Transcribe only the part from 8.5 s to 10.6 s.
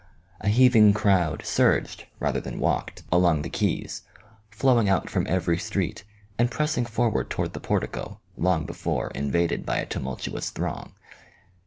before invaded by a tumultuous